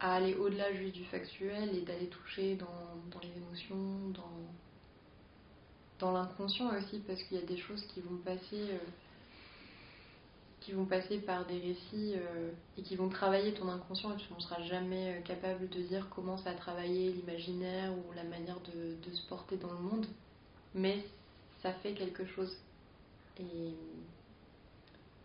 [0.00, 2.66] à, aller au-delà juste du factuel et d'aller toucher dans,
[3.10, 4.38] dans, les émotions, dans,
[5.98, 8.70] dans l'inconscient aussi, parce qu'il y a des choses qui vont passer.
[8.70, 8.78] Euh,
[10.64, 14.32] qui vont passer par des récits euh, et qui vont travailler ton inconscient et tu
[14.32, 18.56] ne seras jamais euh, capable de dire comment ça a travaillé l'imaginaire ou la manière
[18.60, 20.06] de, se porter dans le monde.
[20.74, 21.04] Mais
[21.62, 22.56] ça fait quelque chose.
[23.38, 23.74] Et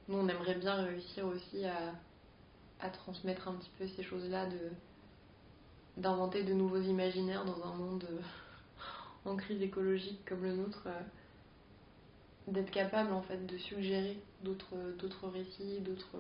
[0.10, 1.94] nous, on aimerait bien réussir aussi à,
[2.82, 4.70] à transmettre un petit peu ces choses-là, de
[5.98, 8.22] d'inventer de nouveaux imaginaires dans un monde euh,
[9.30, 10.88] en crise écologique comme le nôtre
[12.52, 16.18] d'être capable en fait de suggérer d'autres d'autres récits, d'autres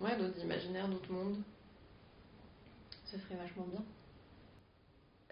[0.00, 1.38] ouais, d'autres imaginaires, d'autres mondes.
[3.04, 3.82] Ce serait vachement bien.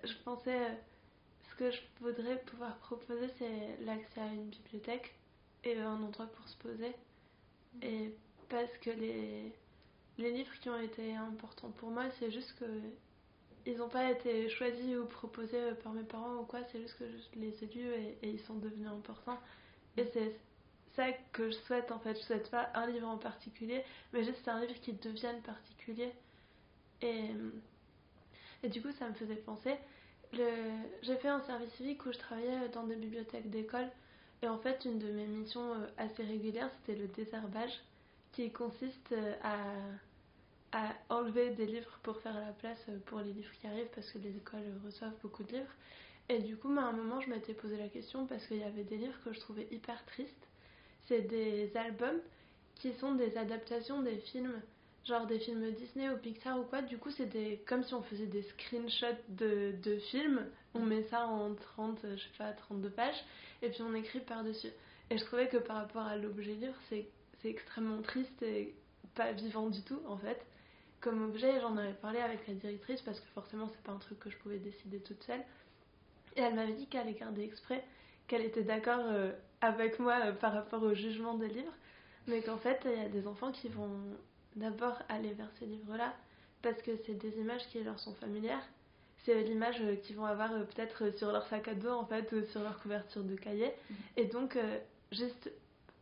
[0.04, 0.78] Je pensais
[1.50, 5.14] ce que je voudrais pouvoir proposer c'est l'accès à une bibliothèque
[5.64, 6.92] et un endroit pour se poser.
[7.82, 8.14] Et
[8.48, 9.52] parce que les,
[10.18, 12.64] les livres qui ont été importants pour moi, c'est juste que
[13.66, 17.04] ils n'ont pas été choisis ou proposés par mes parents ou quoi, c'est juste que
[17.04, 19.38] je les ai lus et ils sont devenus importants.
[19.98, 20.36] Et c'est
[20.94, 22.14] ça que je souhaite en fait.
[22.14, 26.12] Je souhaite pas un livre en particulier, mais juste un livre qui devienne particulier.
[27.02, 27.30] Et,
[28.62, 29.74] et du coup, ça me faisait penser.
[30.32, 33.88] J'ai fait un service civique où je travaillais dans des bibliothèques d'école.
[34.42, 37.80] Et en fait, une de mes missions euh, assez régulières, c'était le désherbage,
[38.32, 43.32] qui consiste euh, à, à enlever des livres pour faire la place euh, pour les
[43.32, 45.74] livres qui arrivent, parce que les écoles reçoivent beaucoup de livres.
[46.28, 48.84] Et du coup, à un moment, je m'étais posé la question parce qu'il y avait
[48.84, 50.48] des livres que je trouvais hyper tristes.
[51.06, 52.20] C'est des albums
[52.74, 54.60] qui sont des adaptations des films,
[55.06, 56.82] genre des films Disney ou Pixar ou quoi.
[56.82, 60.46] Du coup, c'est comme si on faisait des screenshots de, de films.
[60.74, 63.24] On met ça en 30, je sais pas, 32 pages,
[63.62, 64.70] et puis on écrit par-dessus.
[65.10, 67.08] Et je trouvais que par rapport à l'objet livre, c'est
[67.42, 68.74] extrêmement triste et
[69.14, 70.38] pas vivant du tout, en fait.
[71.00, 74.18] Comme objet, j'en avais parlé avec la directrice parce que forcément, c'est pas un truc
[74.18, 75.42] que je pouvais décider toute seule.
[76.36, 77.84] Et elle m'avait dit qu'elle allait garder exprès,
[78.26, 81.72] qu'elle était d'accord euh, avec moi euh, par rapport au jugement des livres,
[82.26, 83.90] mais qu'en fait, il y a des enfants qui vont
[84.56, 86.14] d'abord aller vers ces livres-là
[86.62, 88.66] parce que c'est des images qui leur sont familières.
[89.24, 92.44] C'est l'image euh, qu'ils vont avoir peut-être sur leur sac à dos, en fait, ou
[92.46, 93.72] sur leur couverture de cahier.
[93.90, 93.94] Mm.
[94.16, 94.58] Et donc,
[95.12, 95.50] juste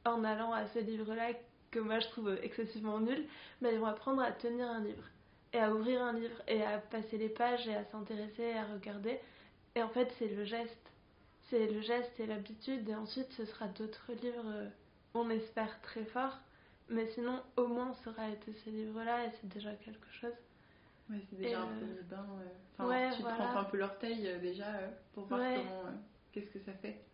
[0.04, 1.32] en allant à ces livres-là,
[1.70, 3.24] que moi je trouve excessivement nuls,
[3.60, 5.02] mais ils vont apprendre à tenir un livre,
[5.52, 8.64] et à ouvrir un livre, et à passer les pages, et à s'intéresser, et à
[8.64, 9.18] regarder.
[9.76, 10.90] Et en fait, c'est le geste.
[11.50, 12.88] C'est le geste et l'habitude.
[12.88, 14.68] Et ensuite, ce sera d'autres livres, euh,
[15.14, 16.38] on espère très fort.
[16.88, 20.32] Mais sinon, au moins, ça aura été ces livres-là et c'est déjà quelque chose.
[21.10, 22.26] Ouais, c'est déjà un euh, premier bain.
[22.40, 23.36] Euh, enfin, ouais, tu voilà.
[23.36, 24.66] trempes un peu l'orteil déjà
[25.12, 25.92] pour voir comment,
[26.32, 27.04] qu'est-ce que ça fait.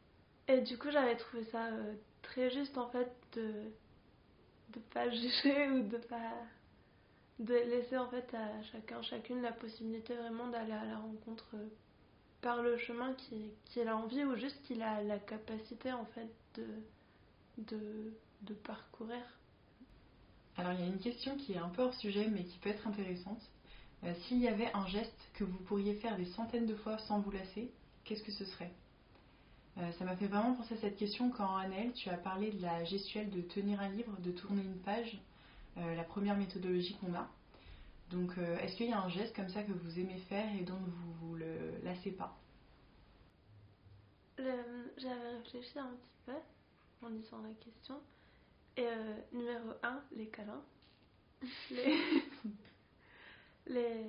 [0.47, 1.69] Et du coup, j'avais trouvé ça
[2.23, 3.53] très juste en fait de
[4.73, 6.33] de pas juger ou de pas
[7.39, 11.57] de laisser en fait à chacun chacune la possibilité vraiment d'aller à la rencontre
[12.43, 16.29] par le chemin qu'il a envie ou juste qu'il a la capacité en fait
[17.57, 19.23] de, parcourir.
[20.57, 22.69] Alors il y a une question qui est un peu hors sujet mais qui peut
[22.69, 23.41] être intéressante.
[24.05, 27.21] Euh, S'il y avait un geste que vous pourriez faire des centaines de fois sans
[27.21, 27.71] vous lasser,
[28.05, 28.73] qu'est-ce que ce serait?
[29.79, 32.61] Euh, Ça m'a fait vraiment penser à cette question quand Annelle, tu as parlé de
[32.61, 35.19] la gestuelle de tenir un livre, de tourner une page,
[35.79, 37.31] euh, la première méthodologie qu'on a.
[38.13, 40.65] Donc euh, est-ce qu'il y a un geste comme ça que vous aimez faire et
[40.65, 42.39] dont vous vous le lassez pas?
[44.97, 46.33] J'avais réfléchi un petit peu
[47.03, 48.01] en lisant la question.
[48.77, 50.63] Et euh, numéro 1, les câlins.
[53.67, 54.05] Les.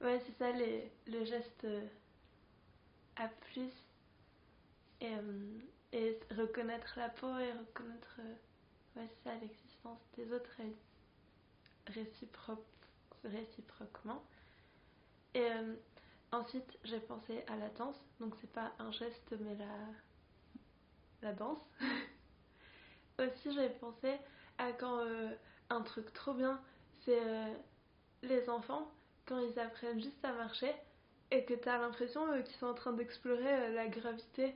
[0.00, 1.86] Ouais, c'est ça, le geste euh,
[3.16, 3.72] à plus.
[5.00, 5.12] Et,
[5.92, 8.20] et reconnaître la peau et reconnaître.
[8.96, 10.76] Ouais, c'est ça, l'existence des autres ré-
[11.86, 12.73] réciproque-
[13.24, 14.22] réciproquement.
[15.34, 15.74] Et euh,
[16.32, 17.96] ensuite, j'ai pensé à la danse.
[18.20, 19.66] Donc, c'est pas un geste, mais la,
[21.22, 21.58] la danse.
[23.18, 24.16] Aussi, j'ai pensé
[24.58, 25.30] à quand euh,
[25.70, 26.60] un truc trop bien,
[27.04, 27.54] c'est euh,
[28.22, 28.90] les enfants,
[29.26, 30.72] quand ils apprennent juste à marcher
[31.30, 34.54] et que t'as l'impression qu'ils sont en train d'explorer la gravité.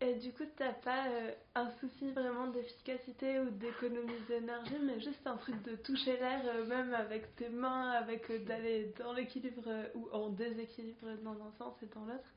[0.00, 5.26] Et du coup, t'as pas euh, un souci vraiment d'efficacité ou d'économie d'énergie, mais juste
[5.26, 9.68] un truc de toucher l'air, euh, même avec tes mains, avec euh, d'aller dans l'équilibre
[9.96, 12.32] ou en déséquilibre dans un sens et dans l'autre.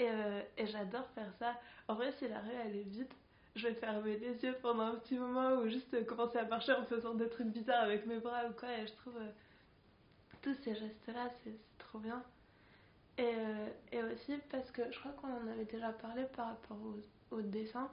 [0.00, 0.08] Et,
[0.56, 1.60] et j'adore faire ça.
[1.88, 3.12] En vrai, si la rue elle est vide,
[3.56, 6.84] je vais fermer les yeux pendant un petit moment ou juste commencer à marcher en
[6.84, 8.68] faisant des trucs bizarres avec mes bras ou quoi.
[8.78, 9.18] Et je trouve
[10.40, 12.22] tous ces gestes-là, c'est trop bien.
[13.18, 16.76] Et, euh, et aussi parce que je crois qu'on en avait déjà parlé par rapport
[16.76, 17.90] au, au dessin.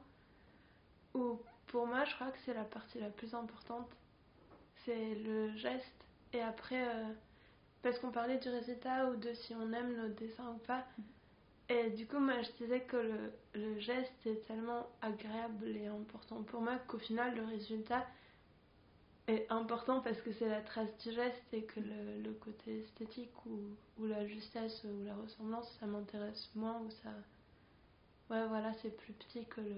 [1.14, 3.90] Où pour moi, je crois que c'est la partie la plus importante.
[4.86, 6.06] C'est le geste.
[6.34, 7.06] Et après, euh,
[7.82, 10.86] parce qu'on parlait du résultat ou de si on aime notre dessin ou pas.
[11.70, 16.44] Et du coup, moi, je disais que le, le geste est tellement agréable et important
[16.44, 18.06] pour moi qu'au final, le résultat
[19.28, 23.46] est important parce que c'est la trace du geste et que le, le côté esthétique
[23.46, 23.60] ou,
[24.00, 27.10] ou la justesse ou la ressemblance, ça m'intéresse moins ou ça...
[28.30, 29.76] Ouais, voilà, c'est plus petit que le,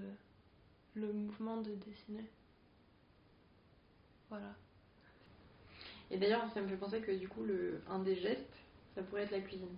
[0.95, 2.25] le mouvement de dessiner.
[4.29, 4.53] Voilà.
[6.11, 8.57] Et d'ailleurs, ça me fait penser que du coup, le, un des gestes,
[8.95, 9.75] ça pourrait être la cuisine.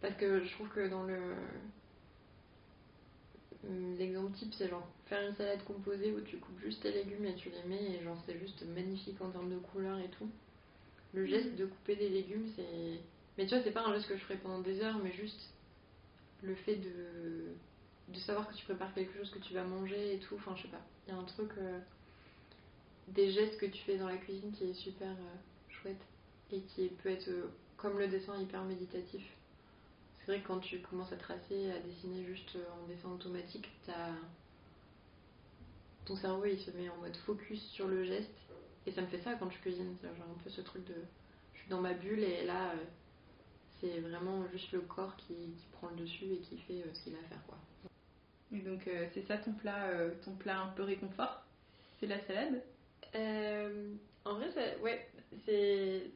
[0.00, 1.34] Parce que je trouve que dans le.
[3.98, 7.34] L'exemple type, c'est genre faire une salade composée où tu coupes juste tes légumes et
[7.34, 10.28] tu les mets, et genre c'est juste magnifique en termes de couleur et tout.
[11.14, 13.00] Le geste de couper des légumes, c'est.
[13.38, 15.50] Mais tu vois, c'est pas un geste que je ferais pendant des heures, mais juste
[16.42, 17.52] le fait de,
[18.08, 20.34] de savoir que tu prépares quelque chose que tu vas manger et tout.
[20.36, 20.80] Enfin, je sais pas.
[21.06, 21.50] Il y a un truc.
[21.58, 21.78] euh,
[23.08, 25.36] des gestes que tu fais dans la cuisine qui est super euh,
[25.68, 26.00] chouette
[26.50, 29.22] et qui peut être, euh, comme le dessin, hyper méditatif.
[30.18, 34.10] C'est vrai que quand tu commences à tracer, à dessiner juste en dessin automatique, t'as...
[36.06, 38.30] ton cerveau il se met en mode focus sur le geste.
[38.86, 39.96] Et ça me fait ça quand je cuisine.
[40.00, 40.94] C'est genre un peu ce truc de.
[41.52, 42.84] Je suis dans ma bulle et là, euh,
[43.80, 47.02] c'est vraiment juste le corps qui, qui prend le dessus et qui fait euh, ce
[47.02, 47.44] qu'il a à faire.
[47.46, 47.58] Quoi.
[48.52, 51.42] Et donc euh, c'est ça ton plat, euh, ton plat un peu réconfort?
[51.98, 52.62] C'est la salade?
[53.14, 55.08] Euh, en vrai, ça, ouais,
[55.44, 56.10] c'est.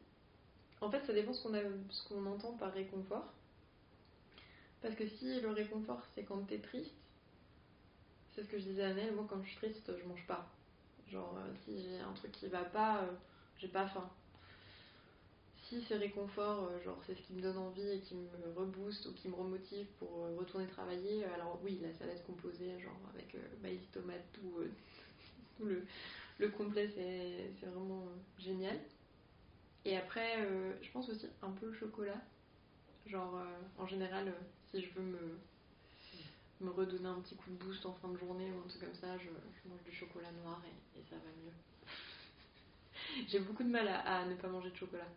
[0.80, 3.32] En fait, ça dépend ce qu'on a, ce qu'on entend par réconfort.
[4.80, 6.94] Parce que si le réconfort c'est quand t'es triste,
[8.40, 10.48] c'est ce que je disais à Annelle, moi quand je suis triste, je mange pas.
[11.10, 13.12] Genre, euh, si j'ai un truc qui va pas, euh,
[13.58, 14.08] j'ai pas faim.
[15.64, 19.06] Si c'est réconfort, euh, genre c'est ce qui me donne envie et qui me rebooste
[19.06, 23.36] ou qui me remotive pour euh, retourner travailler, alors oui, la salade composée, genre avec
[23.62, 25.84] maïs, tomate, tout, le,
[26.38, 28.06] le complet, c'est vraiment
[28.38, 28.78] génial.
[29.84, 30.48] Et après,
[30.80, 32.20] je pense aussi un peu le chocolat.
[33.06, 33.38] Genre,
[33.78, 34.32] en général,
[34.70, 35.38] si je veux me,
[36.60, 38.94] me redonner un petit coup de boost en fin de journée ou un truc comme
[38.94, 41.52] ça, je, je mange du chocolat noir et, et ça va mieux.
[43.28, 45.08] J'ai beaucoup de mal à, à ne pas manger de chocolat.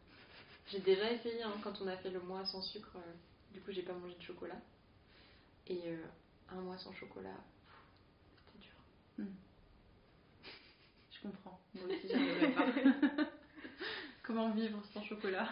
[0.67, 3.13] J'ai déjà essayé hein, quand on a fait le mois sans sucre, euh,
[3.53, 4.59] du coup j'ai pas mangé de chocolat.
[5.67, 6.05] Et euh,
[6.49, 7.37] un mois sans chocolat,
[8.45, 9.25] c'était dur.
[11.11, 11.59] Je comprends.
[11.75, 12.65] Moi aussi, j'arriverai pas.
[14.23, 15.49] Comment vivre sans chocolat?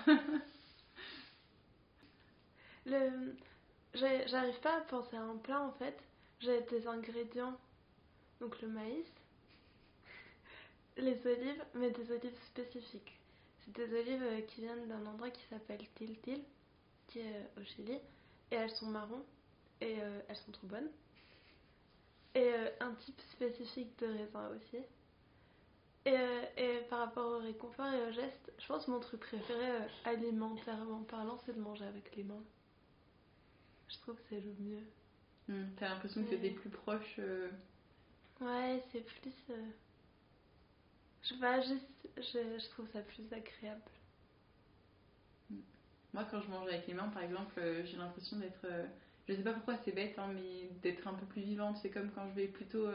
[2.85, 3.35] Le...
[3.93, 5.97] J'arrive pas à penser à un plat en fait.
[6.39, 7.57] J'ai des ingrédients,
[8.39, 9.11] donc le maïs,
[10.97, 13.19] les olives, mais des olives spécifiques.
[13.59, 16.43] C'est des olives euh, qui viennent d'un endroit qui s'appelle Tiltil,
[17.07, 17.93] qui est euh, au Chili,
[18.51, 19.23] et elles sont marron
[19.81, 20.89] et euh, elles sont trop bonnes.
[22.33, 22.49] Et
[22.79, 24.77] un type spécifique de raisin aussi.
[26.05, 26.15] Et,
[26.57, 29.67] et par rapport au réconfort et au geste, je pense que mon truc préféré
[30.05, 32.41] alimentairement parlant, c'est de manger avec les mains.
[33.91, 34.83] Je trouve que c'est le mieux.
[35.47, 37.15] Hmm, T'as l'impression que t'es plus proche.
[37.19, 37.49] euh,
[38.39, 39.33] Ouais, c'est plus.
[39.49, 39.65] euh,
[41.23, 41.85] Je sais pas, juste,
[42.17, 43.81] je, je trouve ça plus agréable.
[46.13, 48.65] Moi, quand je mange avec les mains, par exemple, euh, j'ai l'impression d'être.
[48.65, 48.85] euh,
[49.27, 51.77] je sais pas pourquoi c'est bête, hein, mais d'être un peu plus vivante.
[51.81, 52.87] C'est comme quand je vais plutôt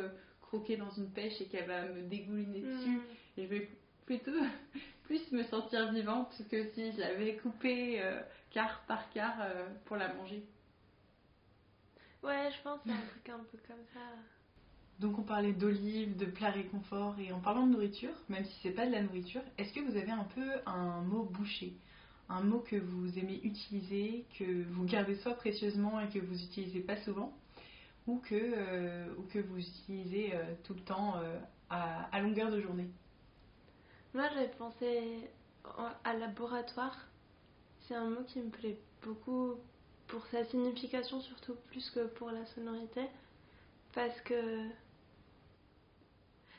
[0.43, 2.91] croquer dans une pêche et qu'elle va me dégouliner dessus.
[2.91, 3.01] Mm.
[3.39, 3.71] Et je vais
[4.05, 4.33] plutôt
[5.05, 8.03] plus me sentir vivante que si je l'avais coupée
[8.51, 9.39] quart par quart
[9.87, 10.43] pour la manger.
[12.27, 14.01] Ouais, je pense que c'est un truc un peu comme ça.
[15.01, 18.71] Donc on parlait d'olives, de plats réconfort et en parlant de nourriture, même si c'est
[18.73, 21.75] pas de la nourriture, est-ce que vous avez un peu un mot bouché?
[22.29, 26.81] Un mot que vous aimez utiliser, que vous gardez soit précieusement et que vous utilisez
[26.81, 27.39] pas souvent,
[28.07, 31.39] ou que, euh, ou que vous utilisez euh, tout le temps euh,
[31.71, 32.91] à, à longueur de journée?
[34.15, 35.31] Moi, j'avais pensé
[35.65, 37.09] en- à laboratoire.
[37.81, 39.57] C'est un mot qui me plaît beaucoup
[40.09, 43.03] pour sa signification, surtout plus que pour la sonorité.
[43.93, 44.35] Parce que.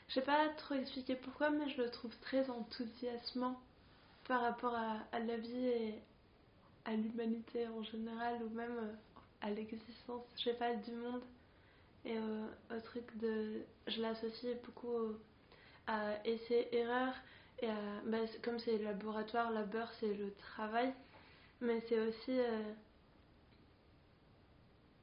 [0.08, 3.60] Je sais pas trop expliquer pourquoi, mais je le trouve très enthousiasmant
[4.26, 5.94] par rapport à, la vie et
[6.86, 8.92] à l'humanité en général, ou même euh,
[9.42, 11.22] à l'existence, je sais pas, du monde.
[12.04, 13.62] Et euh, au truc de.
[13.86, 15.18] Je l'associe beaucoup au-
[15.86, 17.14] à essai-erreur.
[17.60, 20.92] Et à- bah, comme c'est laboratoire, labeur c'est le travail,
[21.60, 22.62] mais c'est aussi euh,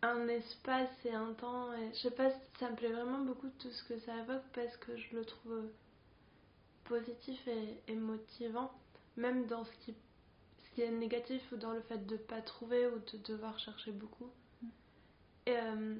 [0.05, 1.73] un espace et un temps.
[1.73, 4.77] Et, je sais pas, ça me plaît vraiment beaucoup tout ce que ça évoque parce
[4.77, 5.69] que je le trouve
[6.85, 8.71] positif et, et motivant,
[9.17, 9.93] même dans ce qui,
[10.63, 13.91] ce qui est négatif ou dans le fait de pas trouver ou de devoir chercher
[13.91, 14.31] beaucoup.
[15.47, 15.95] Et, euh,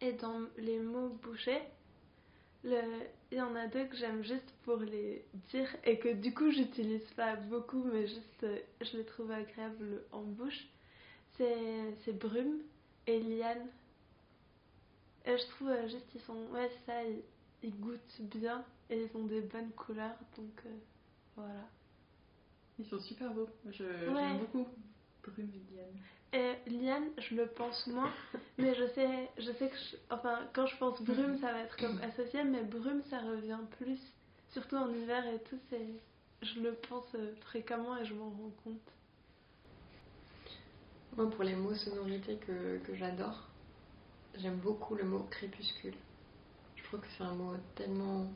[0.00, 1.62] et dans les mots bouchés,
[2.64, 6.32] le- il y en a deux que j'aime juste pour les dire et que du
[6.34, 10.66] coup j'utilise pas beaucoup mais juste euh, je les trouve agréables en bouche.
[11.38, 12.60] C'est brume
[13.06, 13.66] et liane.
[15.24, 17.22] Et je trouve euh, juste ils sont ouais ça ils,
[17.62, 20.70] ils goûtent bien et ils ont des bonnes couleurs donc euh,
[21.36, 21.68] voilà.
[22.78, 24.20] Ils sont super beaux, je, Ouais.
[24.20, 24.66] j'aime beaucoup.
[25.24, 25.96] Brume et Diane.
[26.32, 28.12] Et liane, je le pense moins,
[28.58, 31.76] mais je sais, je sais que, je- enfin, quand je pense brume, ça va être
[31.78, 33.98] comme associé, mais brume, ça revient plus,
[34.50, 35.86] surtout en hiver et tout, c'est,
[36.42, 38.92] je le pense euh, fréquemment et je m'en rends compte.
[41.16, 43.48] Moi, pour les mots sonorités que, que j'adore,
[44.36, 45.94] j'aime beaucoup le mot crépuscule.
[46.76, 48.26] Je trouve que c'est un mot tellement,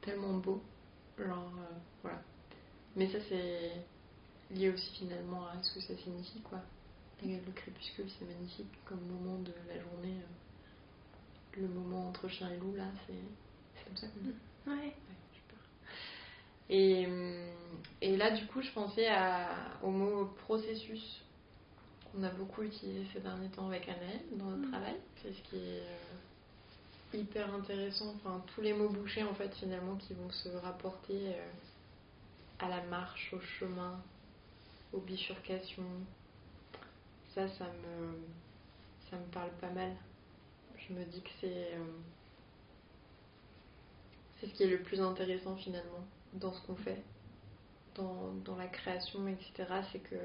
[0.00, 0.62] tellement beau.
[1.18, 2.22] Genre, euh, voilà.
[2.96, 3.72] Mais ça, c'est
[4.50, 6.60] lié aussi finalement à ce que ça signifie, quoi.
[7.24, 10.16] Le crépuscule, c'est magnifique comme moment de la journée.
[10.18, 13.14] euh, Le moment entre chien et loup, là, c'est
[13.76, 14.34] c'est comme ça qu'on dit.
[14.66, 14.94] Ouais.
[16.68, 17.46] Et, hum,
[18.00, 21.22] et là, du coup, je pensais à, au mot processus
[22.12, 24.70] qu'on a beaucoup utilisé ces derniers temps avec Anaël dans notre Mm.
[24.70, 24.96] travail.
[25.22, 28.14] C'est ce qui est euh, hyper intéressant.
[28.16, 31.50] Enfin, tous les mots bouchés, en fait, finalement, qui vont se rapporter euh,
[32.60, 34.00] à la marche, au chemin,
[34.92, 35.82] aux bifurcations.
[37.34, 38.18] Ça, ça me,
[39.10, 39.92] ça me parle pas mal.
[40.76, 41.74] Je me dis que c'est.
[41.74, 41.84] euh,
[44.40, 47.00] c'est ce qui est le plus intéressant finalement dans ce qu'on fait,
[47.94, 49.64] dans, dans la création, etc.
[49.92, 50.16] C'est que.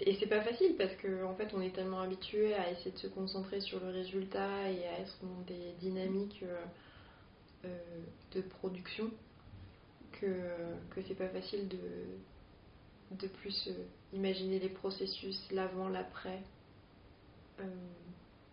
[0.00, 2.98] Et c'est pas facile parce qu'en en fait on est tellement habitué à essayer de
[2.98, 6.64] se concentrer sur le résultat et à être dans des dynamiques euh,
[7.66, 7.78] euh,
[8.32, 9.10] de production
[10.12, 10.26] que,
[10.90, 11.78] que c'est pas facile de,
[13.12, 16.40] de plus euh, imaginer les processus, l'avant, l'après,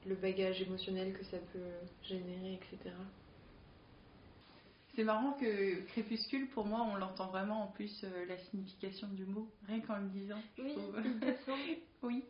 [0.05, 1.59] le bagage émotionnel que ça peut
[2.03, 2.93] générer, etc.
[4.95, 9.25] C'est marrant que crépuscule, pour moi, on l'entend vraiment en plus euh, la signification du
[9.25, 10.41] mot, rien qu'en le disant.
[10.57, 11.01] Oui, trouve.
[12.03, 12.25] oui.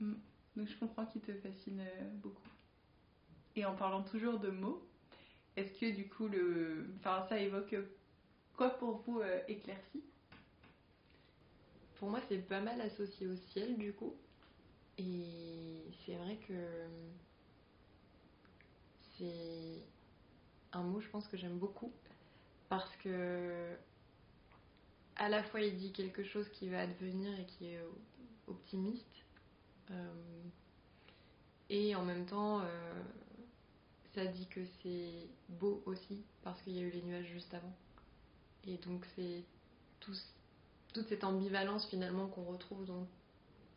[0.00, 0.14] Mm.
[0.56, 2.48] Donc je comprends qu'il te fascine euh, beaucoup.
[3.54, 4.84] Et en parlant toujours de mots,
[5.56, 6.86] est-ce que du coup, le...
[6.98, 7.76] enfin, ça évoque
[8.56, 10.02] quoi pour vous euh, éclairci
[11.98, 14.14] Pour moi, c'est pas mal associé au ciel, du coup.
[14.98, 16.54] Et c'est vrai que
[19.16, 19.91] c'est
[20.72, 21.92] un mot, je pense, que j'aime beaucoup.
[22.68, 23.76] Parce que,
[25.16, 27.80] à la fois, il dit quelque chose qui va advenir et qui est
[28.46, 29.06] optimiste.
[29.90, 30.12] euh,
[31.70, 33.02] et en même temps, euh,
[34.14, 37.72] ça dit que c'est beau aussi, parce qu'il y a eu les nuages juste avant.
[38.66, 39.42] Et donc, c'est
[40.00, 40.14] tout
[40.92, 43.06] toute cette ambivalence finalement qu'on retrouve dans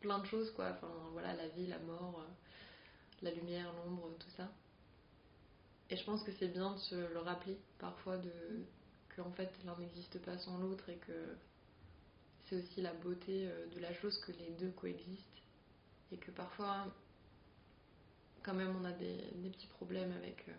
[0.01, 2.31] plein de choses quoi enfin voilà la vie la mort euh,
[3.21, 4.51] la lumière l'ombre tout ça
[5.89, 8.31] et je pense que c'est bien de se le rappeler parfois de
[9.09, 11.35] que en fait l'un n'existe pas sans l'autre et que
[12.45, 15.41] c'est aussi la beauté euh, de la chose que les deux coexistent
[16.11, 16.87] et que parfois
[18.43, 19.17] quand même on a des,
[19.51, 20.53] petits problèmes avec euh,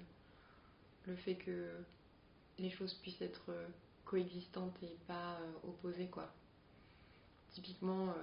[1.06, 1.70] le fait que
[2.58, 3.52] les choses puissent être
[4.04, 6.32] coexistantes et pas opposées, quoi.
[7.50, 8.14] Typiquement,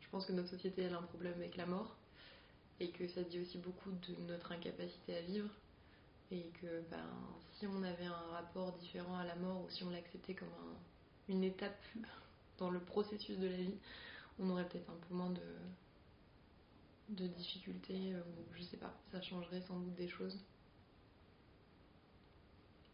[0.00, 1.96] je pense que notre société a un problème avec la mort
[2.78, 5.48] et que ça dit aussi beaucoup de notre incapacité à vivre
[6.30, 7.06] et que ben,
[7.52, 10.48] si on avait un rapport différent à la mort ou si on l'acceptait comme
[11.28, 11.82] une étape
[12.58, 13.74] dans le processus de la vie,
[14.38, 15.40] on aurait peut-être un peu moins de,
[17.10, 20.38] de difficultés, euh, ou je sais pas, ça changerait sans doute des choses.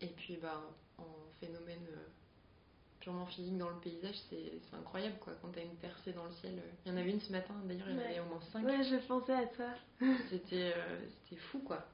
[0.00, 0.62] Et puis ben,
[0.98, 1.06] en
[1.40, 2.06] phénomène euh,
[3.00, 5.34] purement physique dans le paysage, c'est incroyable quoi.
[5.40, 7.54] Quand t'as une percée dans le ciel, euh, il y en avait une ce matin
[7.64, 8.64] d'ailleurs, il y en avait au moins 5.
[8.64, 9.74] Ouais, je pensais à ça.
[10.30, 10.74] C'était
[11.36, 11.86] fou quoi.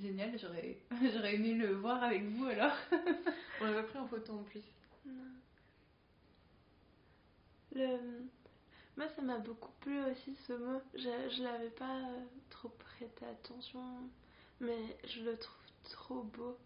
[0.00, 0.78] Génial, j'aurais,
[1.12, 2.72] j'aurais aimé le voir avec vous alors.
[3.60, 4.62] On l'a pris en photo en plus.
[7.74, 7.98] Le...
[8.96, 10.80] Moi, ça m'a beaucoup plu aussi ce mot.
[10.94, 12.00] Je, je l'avais pas
[12.50, 13.80] trop prêté attention,
[14.60, 16.56] mais je le trouve trop beau.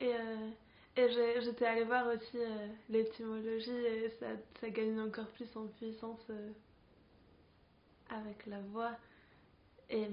[0.00, 0.50] Et, euh,
[0.96, 1.08] et
[1.40, 4.26] j'étais allée voir aussi euh, l'étymologie et ça,
[4.60, 6.50] ça gagne encore plus en puissance euh,
[8.10, 8.92] avec la voix.
[9.90, 10.06] Et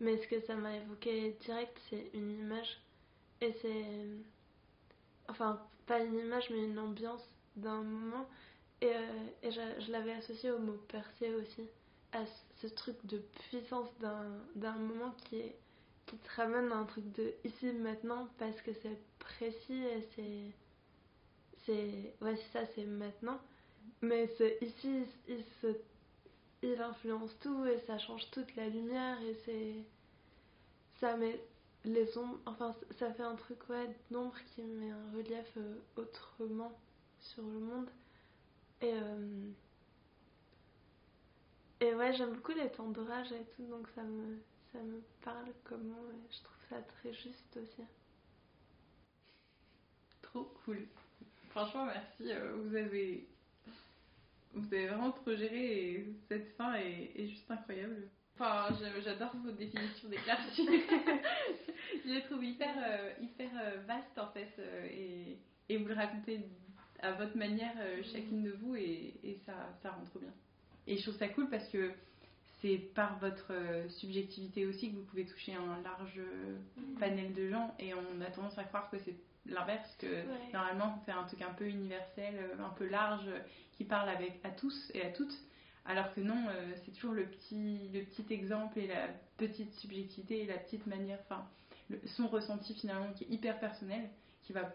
[0.00, 2.80] mais ce que ça m'a évoqué direct, c'est une image.
[3.40, 3.84] Et c'est.
[5.28, 7.26] Enfin, pas une image, mais une ambiance
[7.56, 8.28] d'un moment.
[8.80, 11.68] Et, euh, je, l'avais associé au mot percé aussi.
[12.12, 12.24] À
[12.62, 15.42] ce truc de puissance d'un moment qui,
[16.06, 20.52] qui te ramène à un truc de ici maintenant parce que c'est précis et c'est.
[21.66, 22.14] C'est.
[22.22, 23.40] Ouais, c'est ça, c'est maintenant.
[24.00, 25.76] Mais c'est ici, il se
[26.62, 29.74] il influence tout et ça change toute la lumière et c'est
[31.00, 31.40] ça met
[31.84, 36.72] les ombres enfin ça fait un truc ouais d'ombre qui met un relief euh, autrement
[37.20, 37.88] sur le monde.
[38.80, 39.50] Et euh,
[41.80, 44.38] et ouais j'aime beaucoup les temps d'orage et tout donc ça me
[44.72, 47.82] ça me parle comment et je trouve ça très juste aussi.
[50.22, 50.86] Trop cool.
[51.50, 53.28] Franchement merci euh, vous avez
[54.58, 58.08] vous avez vraiment trop géré et cette fin est, juste incroyable.
[58.34, 58.68] Enfin,
[59.04, 60.66] j'adore vos définitions d'éclaircie.
[62.04, 65.38] je les trouve hyper, euh, hyper euh, vaste en fait euh, et,
[65.68, 66.40] et, vous le racontez
[67.00, 67.74] à votre manière
[68.12, 70.32] chacune de vous et, et, ça, ça rend trop bien.
[70.86, 71.92] Et je trouve ça cool parce que
[72.60, 73.52] c'est par votre
[73.88, 76.20] subjectivité aussi que vous pouvez toucher un large
[76.98, 79.14] panel de gens et on a tendance à croire que c'est
[79.46, 83.28] l'inverse, que normalement on fait un truc un peu universel, un peu large,
[83.78, 85.38] qui parle avec, à tous et à toutes,
[85.86, 89.08] alors que non, euh, c'est toujours le petit, le petit exemple et la
[89.38, 91.48] petite subjectivité et la petite manière, enfin,
[92.04, 94.10] son ressenti finalement qui est hyper personnel,
[94.42, 94.70] qui va,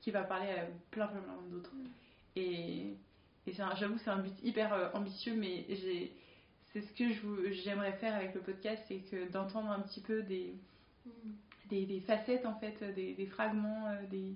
[0.00, 1.72] qui va parler à plein, plein, plein d'autres.
[1.74, 1.86] Mm.
[2.36, 2.96] Et,
[3.46, 5.66] et j'avoue, c'est un but hyper euh, ambitieux, mais
[6.72, 10.54] c'est ce que j'aimerais faire avec le podcast, c'est que d'entendre un petit peu des,
[11.04, 11.10] mm.
[11.68, 14.34] des, des, facettes, en fait, des, des fragments, euh, des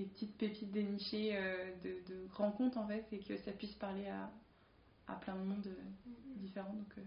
[0.00, 3.74] des petites pépites dénichées euh, de, de, grands contes en fait et que ça puisse
[3.74, 4.30] parler à,
[5.08, 5.74] à plein de monde euh,
[6.36, 6.72] différents.
[6.72, 7.02] Donc euh,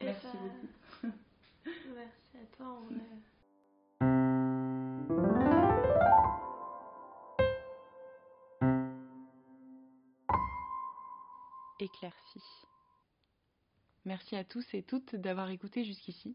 [0.00, 1.14] merci beaucoup.
[1.94, 2.80] merci à toi.
[2.80, 2.96] On
[11.78, 12.40] Éclairci.
[14.06, 16.34] Merci à tous et toutes d'avoir écouté jusqu'ici.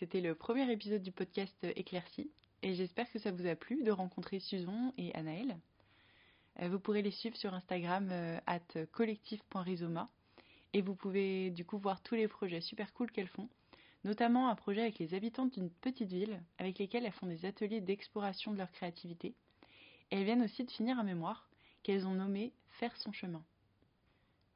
[0.00, 2.28] C'était le premier épisode du podcast Éclairci
[2.66, 5.56] et j'espère que ça vous a plu de rencontrer Susan et Anaël.
[6.60, 8.58] Euh, vous pourrez les suivre sur Instagram euh, at
[10.72, 13.48] et vous pouvez du coup voir tous les projets super cool qu'elles font,
[14.02, 17.80] notamment un projet avec les habitantes d'une petite ville avec lesquelles elles font des ateliers
[17.80, 19.36] d'exploration de leur créativité.
[20.10, 21.48] Et elles viennent aussi de finir un mémoire
[21.84, 23.44] qu'elles ont nommé Faire son chemin.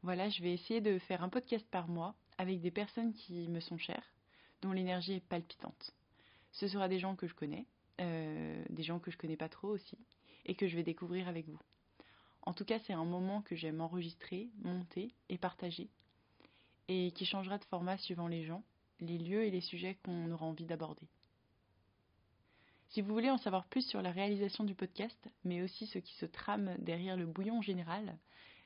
[0.02, 3.60] Voilà, je vais essayer de faire un podcast par mois avec des personnes qui me
[3.60, 4.12] sont chères,
[4.62, 5.94] dont l'énergie est palpitante.
[6.50, 7.66] Ce sera des gens que je connais,
[8.00, 9.98] euh, des gens que je connais pas trop aussi,
[10.46, 11.60] et que je vais découvrir avec vous.
[12.42, 15.88] En tout cas, c'est un moment que j'aime enregistrer, monter et partager,
[16.88, 18.64] et qui changera de format suivant les gens,
[19.00, 21.06] les lieux et les sujets qu'on aura envie d'aborder.
[22.88, 26.14] Si vous voulez en savoir plus sur la réalisation du podcast, mais aussi ce qui
[26.14, 28.18] se trame derrière le bouillon général,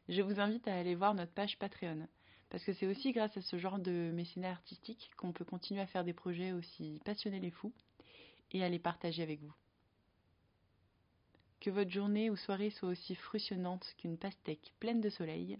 [0.08, 2.08] je vous invite à aller voir notre page Patreon,
[2.48, 5.86] parce que c'est aussi grâce à ce genre de mécénat artistique qu'on peut continuer à
[5.86, 7.74] faire des projets aussi passionnels et fous,
[8.54, 9.52] et à les partager avec vous.
[11.60, 15.58] Que votre journée ou soirée soit aussi frusciante qu'une pastèque pleine de soleil.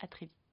[0.00, 0.45] À très vite.